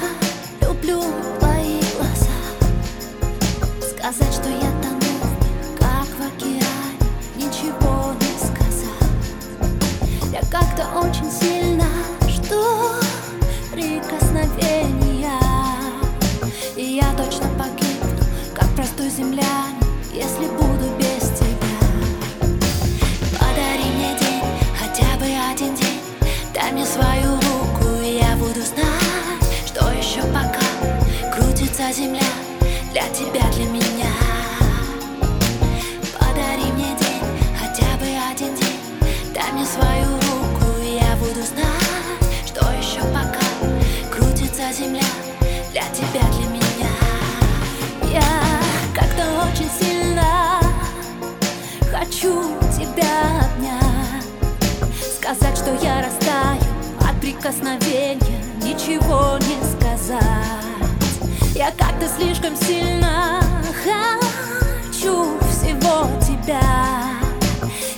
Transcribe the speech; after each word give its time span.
love. 0.00 0.20
Крутится 31.90 32.02
земля 32.04 32.20
для 32.92 33.02
тебя, 33.08 33.50
для 33.52 33.64
меня. 33.64 34.12
Подари 36.16 36.70
мне 36.72 36.96
день, 37.00 37.22
хотя 37.58 37.96
бы 37.98 38.06
один 38.30 38.54
день. 38.54 38.78
Дай 39.34 39.50
мне 39.52 39.66
свою 39.66 40.06
руку, 40.06 40.78
и 40.80 41.00
я 41.00 41.16
буду 41.16 41.42
знать 41.42 42.46
Что 42.46 42.70
еще 42.70 43.00
пока 43.12 43.44
крутится 44.08 44.72
земля 44.72 45.02
для 45.72 45.82
тебя, 45.92 46.22
для 46.30 46.46
меня. 46.46 46.92
Я 48.12 48.22
как-то 48.94 49.24
очень 49.48 49.70
сильно 49.80 50.60
хочу 51.90 52.56
тебя 52.72 53.46
обнять. 53.46 54.24
Сказать, 55.16 55.58
что 55.58 55.74
я 55.82 56.04
растаю 56.04 56.72
от 57.00 57.20
прикосновения 57.20 58.44
Ничего 58.62 59.38
не 59.38 59.58
сказать 59.72 60.79
я 61.54 61.70
как-то 61.72 62.08
слишком 62.08 62.56
сильно 62.56 63.42
хочу 63.82 65.38
всего 65.50 66.08
тебя. 66.20 66.60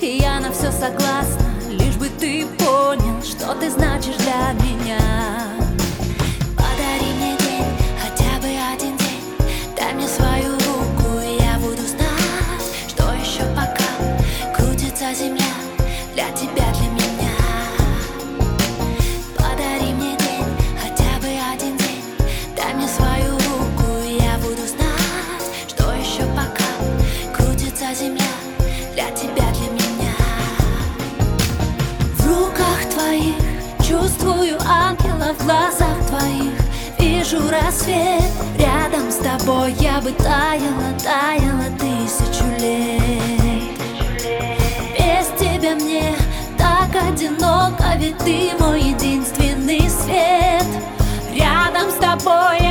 И 0.00 0.18
я 0.22 0.40
на 0.40 0.52
все 0.52 0.70
согласна, 0.70 1.50
лишь 1.68 1.96
бы 1.96 2.08
ты 2.08 2.46
понял, 2.58 3.22
что 3.22 3.54
ты 3.54 3.70
значишь 3.70 4.16
для 4.16 4.52
меня. 4.64 5.00
Подари 6.56 7.12
мне 7.16 7.36
день, 7.38 7.64
хотя 8.00 8.38
бы 8.40 8.48
один 8.72 8.96
день. 8.96 9.76
Дай 9.76 9.94
мне 9.94 10.08
свою 10.08 10.52
руку, 10.52 11.20
и 11.20 11.42
я 11.42 11.58
буду 11.58 11.82
знать 11.86 12.88
Что 12.88 13.12
еще 13.12 13.44
пока 13.54 14.54
крутится 14.54 15.14
земля 15.14 15.54
для 16.14 16.30
тебя, 16.32 16.72
для 16.74 16.88
меня 16.90 17.17
глазах 35.44 35.96
твоих 36.08 36.58
Вижу 36.98 37.38
рассвет. 37.50 38.22
Рядом 38.58 39.10
с 39.10 39.16
тобой 39.16 39.72
Я 39.78 40.00
бы 40.00 40.12
таяла, 40.12 40.92
таяла 41.02 41.66
тысячу 41.78 42.44
лет. 42.60 43.78
Без 44.96 45.26
тебя 45.38 45.74
мне 45.74 46.14
так 46.56 46.90
одиноко 46.94 47.94
Ведь 47.98 48.18
ты 48.18 48.52
мой 48.58 48.82
единственный 48.82 49.88
свет. 49.88 50.66
Рядом 51.34 51.90
с 51.90 51.94
тобой 51.94 52.67